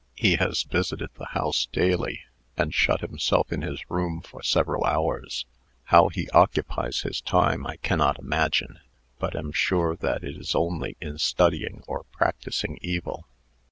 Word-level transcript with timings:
He 0.15 0.37
has 0.37 0.63
visited 0.63 1.11
the 1.13 1.27
house 1.27 1.67
daily, 1.71 2.23
and 2.57 2.73
shut 2.73 3.01
himself 3.01 3.53
in 3.53 3.61
his 3.61 3.87
room 3.87 4.21
for 4.23 4.41
several 4.41 4.83
hours. 4.83 5.45
How 5.83 6.09
he 6.09 6.27
occupies 6.31 7.01
his 7.01 7.21
time, 7.21 7.67
I 7.67 7.75
cannot 7.75 8.17
imagine, 8.17 8.79
but 9.19 9.35
am 9.35 9.51
sure 9.51 9.95
that 9.95 10.23
it 10.23 10.37
is 10.37 10.55
only 10.55 10.97
in 10.99 11.19
studying 11.19 11.83
or 11.87 12.05
practising 12.05 12.79
evil." 12.81 13.27